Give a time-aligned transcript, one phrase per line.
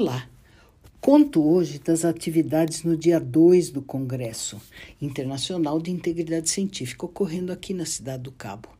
[0.00, 0.26] Olá!
[0.98, 4.58] Conto hoje das atividades no dia 2 do Congresso
[4.98, 8.70] Internacional de Integridade Científica, ocorrendo aqui na Cidade do Cabo.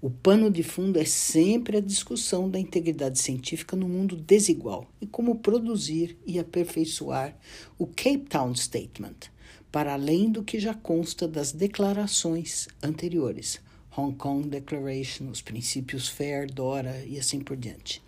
[0.00, 5.06] O pano de fundo é sempre a discussão da integridade científica no mundo desigual e
[5.06, 7.36] como produzir e aperfeiçoar
[7.78, 9.28] o Cape Town Statement,
[9.70, 13.60] para além do que já consta das declarações anteriores,
[13.94, 18.00] Hong Kong Declaration, os princípios FAIR, DORA e assim por diante.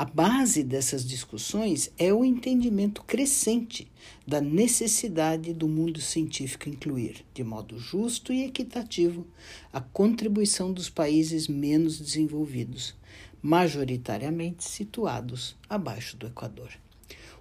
[0.00, 3.86] A base dessas discussões é o entendimento crescente
[4.26, 9.26] da necessidade do mundo científico incluir, de modo justo e equitativo,
[9.70, 12.94] a contribuição dos países menos desenvolvidos,
[13.42, 16.70] majoritariamente situados abaixo do Equador.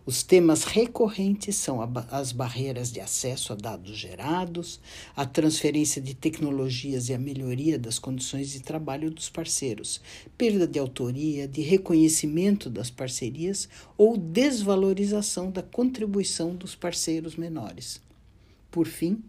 [0.10, 4.80] Os temas recorrentes são as barreiras de acesso a dados gerados,
[5.16, 10.02] a transferência de tecnologias e a melhoria das condições de trabalho dos parceiros,
[10.36, 18.02] perda de autoria, de reconhecimento das parcerias ou desvalorização da contribuição dos parceiros menores.
[18.72, 19.24] Por fim,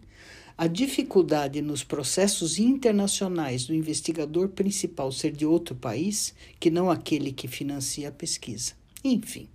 [0.57, 7.31] a dificuldade nos processos internacionais do investigador principal ser de outro país que não aquele
[7.31, 8.73] que financia a pesquisa.
[9.03, 9.47] Enfim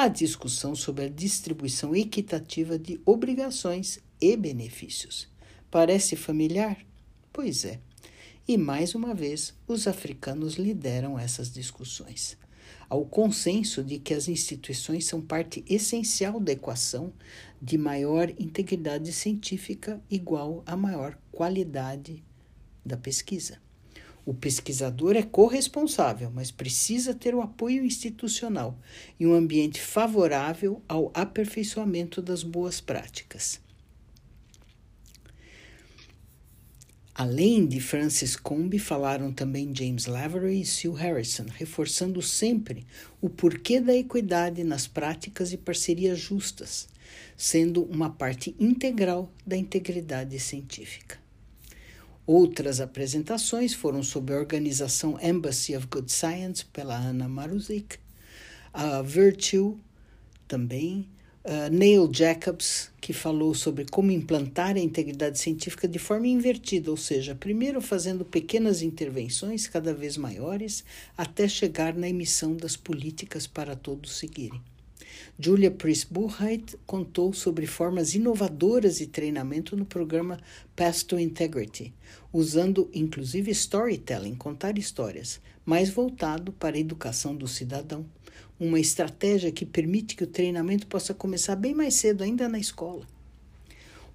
[0.00, 5.26] a discussão sobre a distribuição equitativa de obrigações e benefícios.
[5.72, 6.78] Parece familiar?
[7.32, 7.80] Pois é.
[8.46, 12.38] E mais uma vez, os africanos lideram essas discussões.
[12.88, 17.12] Ao consenso de que as instituições são parte essencial da equação
[17.60, 22.22] de maior integridade científica igual a maior qualidade
[22.86, 23.58] da pesquisa.
[24.28, 28.78] O pesquisador é corresponsável, mas precisa ter o apoio institucional
[29.18, 33.58] e um ambiente favorável ao aperfeiçoamento das boas práticas.
[37.14, 42.86] Além de Francis Combe, falaram também James Lavery e Sue Harrison, reforçando sempre
[43.22, 46.86] o porquê da equidade nas práticas e parcerias justas,
[47.34, 51.27] sendo uma parte integral da integridade científica.
[52.28, 57.96] Outras apresentações foram sobre a organização Embassy of Good Science, pela Ana Maruzik,
[58.70, 59.78] a Virtue,
[60.46, 61.08] também,
[61.72, 67.34] Neil Jacobs, que falou sobre como implantar a integridade científica de forma invertida, ou seja,
[67.34, 70.84] primeiro fazendo pequenas intervenções cada vez maiores
[71.16, 74.60] até chegar na emissão das políticas para todos seguirem.
[75.38, 80.38] Julia Priest-Buchheit contou sobre formas inovadoras de treinamento no programa
[80.74, 81.94] Path to Integrity,
[82.32, 88.04] usando inclusive storytelling, contar histórias, mais voltado para a educação do cidadão.
[88.58, 93.06] Uma estratégia que permite que o treinamento possa começar bem mais cedo, ainda na escola.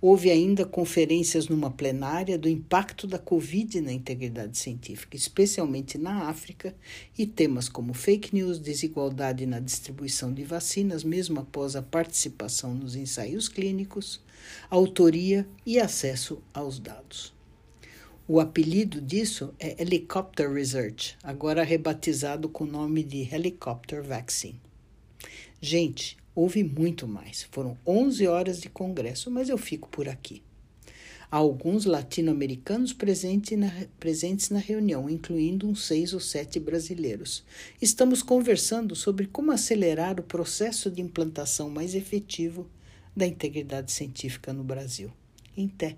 [0.06, 6.76] Houve ainda conferências numa plenária do impacto da Covid na integridade científica, especialmente na África,
[7.18, 12.98] e temas como fake news, desigualdade na distribuição de vacinas, mesmo após a participação nos
[12.98, 14.20] ensaios clínicos,
[14.70, 17.34] autoria e acesso aos dados.
[18.28, 24.60] O apelido disso é Helicopter Research, agora rebatizado com o nome de Helicopter Vaccine.
[25.66, 27.44] Gente, Houve muito mais.
[27.52, 30.42] Foram 11 horas de congresso, mas eu fico por aqui.
[31.30, 37.44] Há alguns latino-americanos presentes na, presentes na reunião, incluindo uns seis ou sete brasileiros.
[37.82, 42.68] Estamos conversando sobre como acelerar o processo de implantação mais efetivo
[43.16, 45.12] da integridade científica no Brasil.
[45.56, 45.98] Em té.